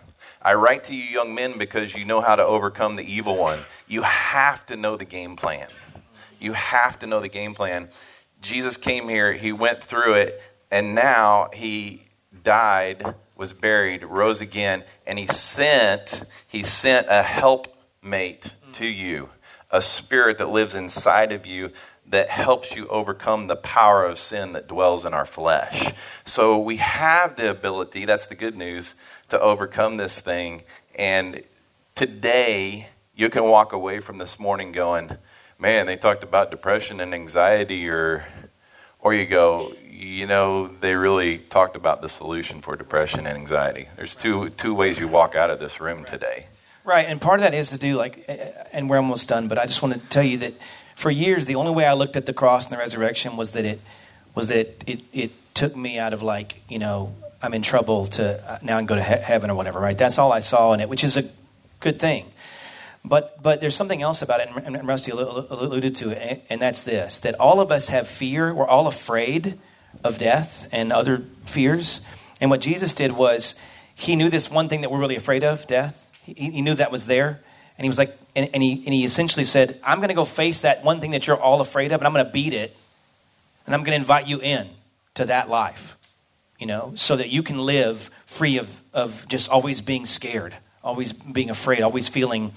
[0.48, 3.58] i write to you young men because you know how to overcome the evil one.
[3.86, 5.68] You have to know the game plan.
[6.40, 7.90] You have to know the game plan.
[8.40, 12.06] Jesus came here he went through it and now he
[12.42, 19.28] died, was buried, rose again, and he sent he sent a helpmate to you,
[19.70, 21.72] a spirit that lives inside of you
[22.06, 25.92] that helps you overcome the power of sin that dwells in our flesh.
[26.24, 28.94] So we have the ability, that's the good news,
[29.28, 30.62] to overcome this thing.
[30.94, 31.42] And
[31.94, 35.16] today you can walk away from this morning going,
[35.60, 38.24] Man, they talked about depression and anxiety or
[39.00, 43.88] or you go, you know, they really talked about the solution for depression and anxiety.
[43.96, 46.46] There's two two ways you walk out of this room today.
[46.84, 48.24] Right, and part of that is to do like,
[48.72, 49.48] and we're almost done.
[49.48, 50.54] But I just want to tell you that
[50.96, 53.64] for years, the only way I looked at the cross and the resurrection was that
[53.64, 53.80] it
[54.34, 58.52] was that it it took me out of like you know I'm in trouble to
[58.52, 59.80] uh, now can go to he- heaven or whatever.
[59.80, 61.24] Right, that's all I saw in it, which is a
[61.80, 62.26] good thing.
[63.04, 66.82] But but there's something else about it, and and Rusty alluded to it, and that's
[66.82, 68.52] this: that all of us have fear.
[68.52, 69.58] We're all afraid
[70.04, 72.06] of death and other fears.
[72.40, 73.58] And what Jesus did was
[73.94, 76.06] he knew this one thing that we're really afraid of, death.
[76.22, 77.40] He, he knew that was there.
[77.76, 80.24] And he was like, and, and, he, and he essentially said, I'm going to go
[80.24, 82.76] face that one thing that you're all afraid of, and I'm going to beat it.
[83.66, 84.68] And I'm going to invite you in
[85.14, 85.96] to that life,
[86.58, 91.12] you know, so that you can live free of, of just always being scared, always
[91.12, 92.52] being afraid, always feeling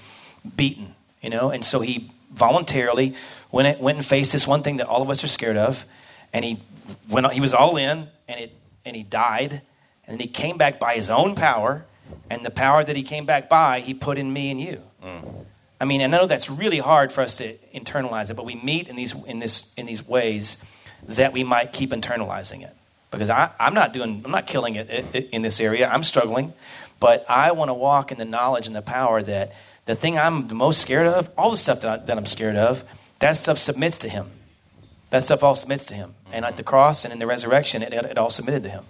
[0.56, 1.50] beaten, you know.
[1.50, 3.14] And so he voluntarily
[3.50, 5.84] went, went and faced this one thing that all of us are scared of.
[6.32, 6.60] And he,
[7.08, 8.52] went, he was all in, and, it,
[8.84, 9.62] and he died.
[10.06, 11.84] And he came back by his own power.
[12.28, 14.82] And the power that he came back by, he put in me and you.
[15.02, 15.46] Mm.
[15.80, 18.88] I mean, I know that's really hard for us to internalize it, but we meet
[18.88, 20.64] in these in this in these ways
[21.08, 22.76] that we might keep internalizing it.
[23.12, 25.88] Because I, I'm not doing, I'm not killing it, it, it in this area.
[25.88, 26.52] I'm struggling,
[26.98, 29.52] but I want to walk in the knowledge and the power that
[29.84, 32.56] the thing I'm the most scared of, all the stuff that, I, that I'm scared
[32.56, 32.84] of,
[33.20, 34.30] that stuff submits to Him.
[35.10, 36.14] That stuff all submits to Him.
[36.32, 38.84] And at the cross and in the resurrection, it, it all submitted to Him.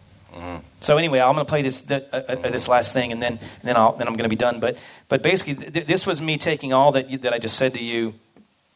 [0.80, 3.62] So anyway, I'm going to play this uh, uh, this last thing, and then and
[3.62, 4.60] then I'll then I'm going to be done.
[4.60, 7.74] But but basically, th- this was me taking all that you, that I just said
[7.74, 8.14] to you,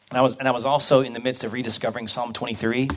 [0.09, 2.89] and I was and I was also in the midst of rediscovering Psalm 23.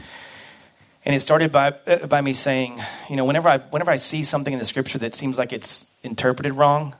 [1.04, 4.22] And it started by uh, by me saying, you know, whenever I whenever I see
[4.22, 6.94] something in the scripture that seems like it's interpreted wrong,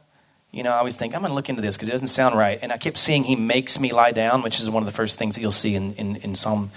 [0.50, 2.36] you know, I always think I'm going to look into this because it doesn't sound
[2.36, 2.58] right.
[2.62, 5.18] And I kept seeing He makes me lie down, which is one of the first
[5.18, 6.70] things that you'll see in in, in Psalm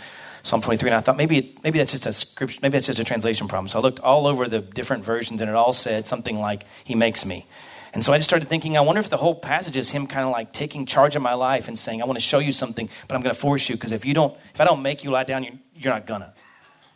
[0.44, 0.90] Psalm 23.
[0.90, 3.70] And I thought maybe, maybe that's just a scripture, maybe that's just a translation problem.
[3.70, 6.96] So I looked all over the different versions and it all said something like, He
[6.96, 7.46] makes me.
[7.94, 10.26] And so I just started thinking, I wonder if the whole passage is Him kind
[10.26, 12.90] of like taking charge of my life and saying, I want to show you something,
[13.08, 15.12] but I'm going to force you because if you don't, if I don't make you
[15.12, 16.34] lie down, you're, you're not gonna.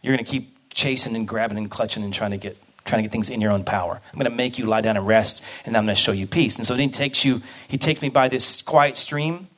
[0.07, 3.03] You're going to keep chasing and grabbing and clutching and trying to get trying to
[3.03, 3.99] get things in your own power.
[4.13, 6.25] I'm going to make you lie down and rest, and I'm going to show you
[6.25, 6.57] peace.
[6.57, 9.49] And so then he takes you, he takes me by this quiet stream.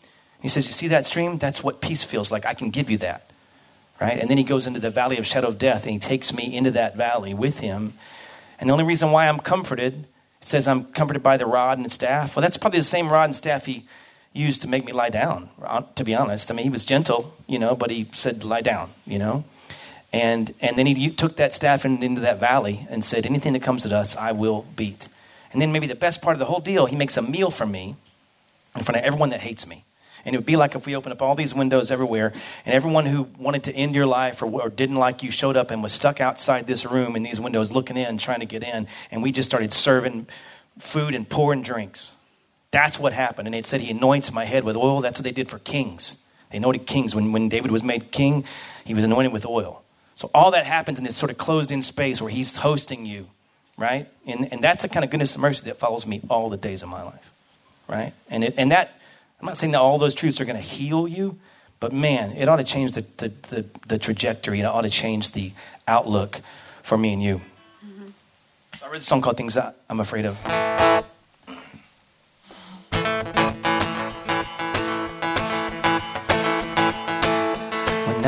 [0.42, 1.38] He says, You see that stream?
[1.38, 2.48] That's what peace feels like.
[2.48, 3.30] I can give you that
[4.00, 4.18] right?
[4.18, 6.56] And then he goes into the valley of shadow of death and he takes me
[6.56, 7.94] into that valley with him.
[8.60, 10.06] And the only reason why I'm comforted,
[10.42, 12.36] it says I'm comforted by the rod and staff.
[12.36, 13.86] Well, that's probably the same rod and staff he
[14.34, 16.52] used to make me lie down, uh, to be honest.
[16.52, 19.44] I mean, he was gentle, you know, but he said, lie down, you know.
[20.12, 23.62] And, and then he took that staff in, into that valley and said, anything that
[23.62, 25.08] comes at us, I will beat.
[25.52, 27.66] And then maybe the best part of the whole deal, he makes a meal for
[27.66, 27.96] me
[28.76, 29.86] in front of everyone that hates me.
[30.26, 32.34] And it would be like if we opened up all these windows everywhere,
[32.66, 35.72] and everyone who wanted to end your life or, or, didn't like you showed up
[35.72, 38.88] and was stuck outside this room in these windows looking in, trying to get in.
[39.12, 40.28] And we just started serving
[40.78, 42.14] food and pouring drinks.
[42.72, 43.48] That's what happened.
[43.48, 45.02] And it said he anoints my head with oil.
[45.02, 46.24] That's what they did for kings.
[46.52, 47.16] They anointed kings.
[47.16, 48.44] When, when David was made king,
[48.86, 49.84] he was anointed with oil.
[50.20, 53.30] So all that happens in this sort of closed in space where he's hosting you,
[53.78, 54.06] right?
[54.28, 56.84] And, and that's the kind of goodness and mercy that follows me all the days
[56.84, 57.32] of my life,
[57.88, 58.12] right?
[58.30, 59.00] And, it, and that
[59.40, 61.40] I'm not saying that all those truths are going to heal you,
[61.80, 64.60] but man, it ought to change the, the, the, the trajectory.
[64.60, 65.54] It ought to change the
[65.88, 66.42] outlook
[66.84, 67.40] for me and you.
[67.86, 68.10] Mm-hmm.
[68.84, 70.38] I read a song called Things That I'm Afraid of.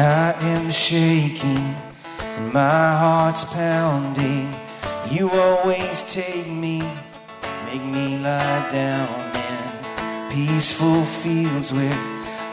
[0.02, 1.76] I am shaking
[2.20, 4.52] and my heart's pounding,
[5.12, 6.82] you always take me,
[7.68, 11.94] make me lie down in peaceful fields where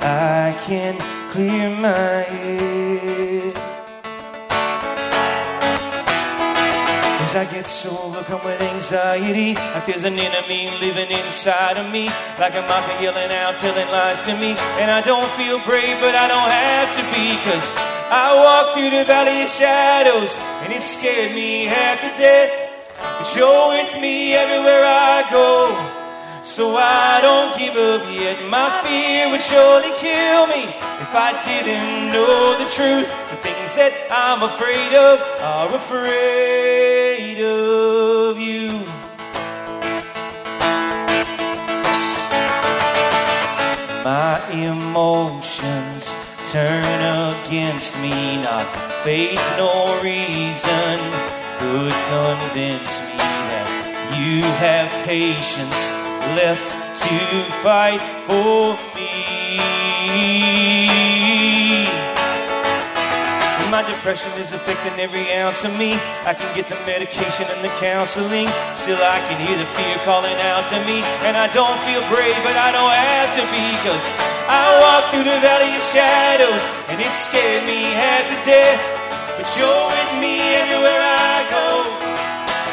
[0.02, 0.98] I can
[1.30, 3.67] clear my head.
[7.28, 12.08] As I get so overcome with anxiety, like there's an enemy living inside of me,
[12.40, 14.56] like a mocker yelling out, telling lies to me.
[14.80, 17.68] And I don't feel brave, but I don't have to be, cause
[18.08, 22.48] I walk through the valley of shadows, and it scared me half to death.
[22.96, 25.76] But you're with me everywhere I go.
[26.42, 28.40] So I don't give up yet.
[28.48, 30.64] My fear would surely kill me
[31.04, 33.12] if I didn't know the truth.
[33.28, 38.68] The things that I'm afraid of are afraid of you.
[44.04, 46.14] My emotions
[46.52, 46.84] turn
[47.34, 48.66] against me, not
[49.02, 50.98] faith nor reason
[51.58, 53.68] could convince me that
[54.16, 55.80] you have patience
[56.38, 56.70] left
[57.02, 57.18] to
[57.62, 60.57] fight for me.
[63.78, 65.94] My depression is affecting every ounce of me.
[66.26, 68.50] I can get the medication and the counseling.
[68.74, 70.98] Still, I can hear the fear calling out to me.
[71.22, 73.66] And I don't feel brave, but I don't have to be.
[73.86, 74.02] Cause
[74.50, 76.58] I walk through the valley of shadows,
[76.90, 78.82] and it scared me half to death.
[79.38, 81.86] But you're with me everywhere I go.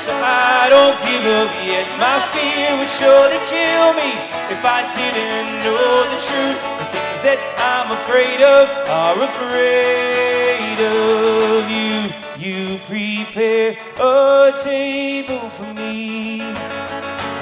[0.01, 1.85] So I don't give up yet.
[2.01, 4.09] My fear would surely kill me
[4.49, 6.57] if I didn't know the truth.
[6.81, 10.34] The things that I'm afraid of are afraid
[10.79, 12.09] of you.
[12.37, 16.41] You prepare a table for me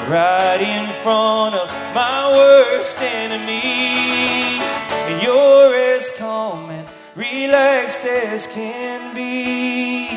[0.07, 4.67] right in front of my worst enemies.
[5.07, 10.09] And you're as calm and relaxed as can be.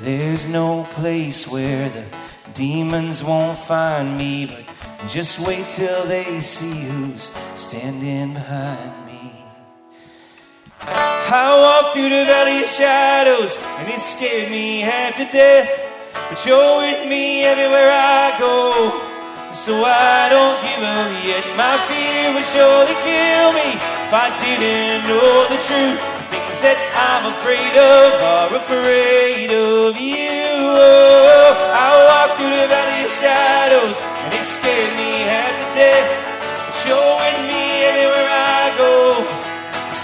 [0.00, 2.04] There's no place where the
[2.54, 9.05] demons won't find me, but just wait till they see who's standing behind.
[10.88, 15.68] I walk through the valley of shadows, and it scared me half to death.
[16.30, 18.94] But you're with me everywhere I go,
[19.52, 21.44] so I don't give up yet.
[21.58, 27.24] My fear would surely kill me if I didn't know the truth things that I'm
[27.34, 30.62] afraid of are afraid of you.
[30.62, 36.10] Oh, I walk through the valley of shadows, and it scared me half to death.
[36.64, 37.55] But you're with me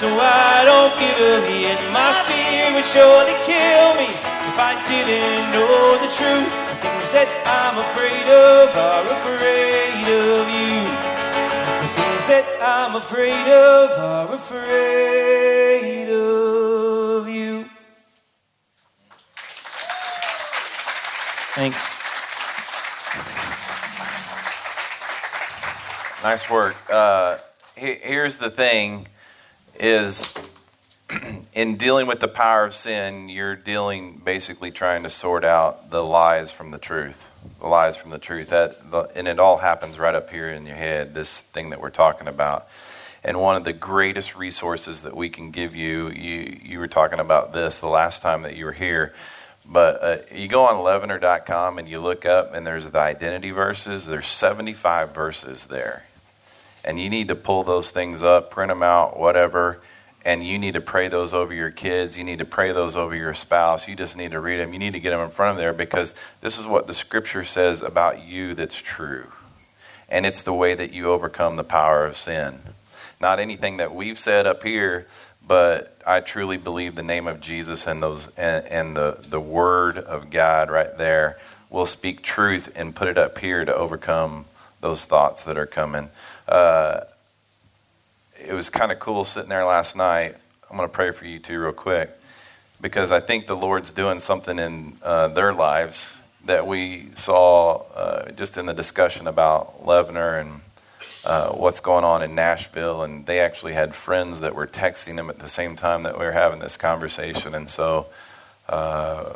[0.03, 1.79] so I don't give up yet.
[1.95, 4.11] My fear would surely kill me
[4.51, 6.51] if I didn't know the truth.
[6.51, 10.83] The things that I'm afraid of are afraid of you.
[11.87, 17.71] The things that I'm afraid of are afraid of you.
[21.55, 21.79] Thanks.
[26.25, 26.75] Nice work.
[26.91, 27.39] Uh,
[27.77, 29.07] here's the thing:
[29.83, 30.33] is
[31.53, 36.03] in dealing with the power of sin, you're dealing basically trying to sort out the
[36.03, 37.23] lies from the truth.
[37.59, 38.51] The lies from the truth.
[38.51, 41.13] That the, and it all happens right up here in your head.
[41.13, 42.69] This thing that we're talking about.
[43.25, 47.21] And one of the greatest resources that we can give you, you, you were talking
[47.21, 49.15] about this the last time that you were here,
[49.65, 54.07] but uh, you go on leavener.com and you look up, and there's the identity verses.
[54.07, 56.03] There's 75 verses there.
[56.85, 59.81] And you need to pull those things up, print them out, whatever
[60.25, 62.17] and you need to pray those over your kids.
[62.17, 63.89] You need to pray those over your spouse.
[63.89, 64.73] You just need to read them.
[64.73, 67.45] You need to get them in front of there because this is what the scripture
[67.45, 69.27] says about you that's true.
[70.09, 72.61] And it's the way that you overcome the power of sin.
[73.21, 75.07] Not anything that we've said up here,
[75.47, 79.99] but I truly believe the name of Jesus and those and, and the, the word
[79.99, 84.45] of God right there will speak truth and put it up here to overcome
[84.83, 86.11] those thoughts that are coming.
[86.47, 87.01] Uh,
[88.47, 90.37] it was kind of cool sitting there last night.
[90.71, 92.11] I'm going to pray for you too, real quick,
[92.81, 96.15] because I think the Lord's doing something in uh, their lives
[96.45, 100.61] that we saw uh, just in the discussion about Leavener and
[101.25, 103.05] uh, what's going on in Nashville.
[103.05, 106.25] And they actually had friends that were texting them at the same time that we
[106.25, 107.55] were having this conversation.
[107.55, 108.07] And so
[108.69, 109.35] uh,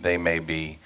[0.00, 0.78] they may be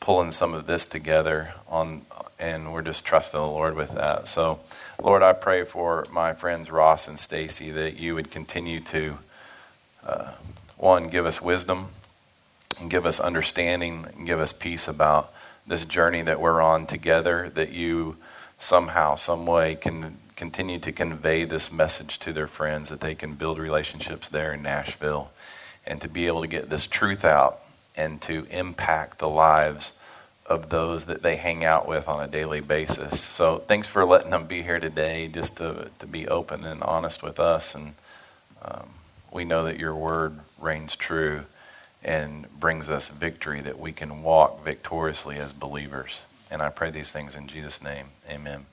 [0.00, 2.02] pulling some of this together on
[2.38, 4.28] and we're just trusting the Lord with that.
[4.28, 4.60] So,
[5.02, 9.18] Lord, I pray for my friends Ross and Stacy that you would continue to,
[10.06, 10.32] uh,
[10.76, 11.88] one, give us wisdom,
[12.80, 15.32] and give us understanding, and give us peace about
[15.66, 17.50] this journey that we're on together.
[17.52, 18.16] That you
[18.60, 23.34] somehow, some way, can continue to convey this message to their friends, that they can
[23.34, 25.32] build relationships there in Nashville,
[25.84, 27.60] and to be able to get this truth out
[27.98, 29.92] and to impact the lives
[30.46, 33.20] of those that they hang out with on a daily basis.
[33.20, 37.22] So thanks for letting them be here today, just to to be open and honest
[37.22, 37.74] with us.
[37.74, 37.94] And
[38.62, 38.88] um,
[39.30, 41.42] we know that your word reigns true
[42.02, 46.20] and brings us victory that we can walk victoriously as believers.
[46.50, 48.06] And I pray these things in Jesus' name.
[48.30, 48.64] Amen.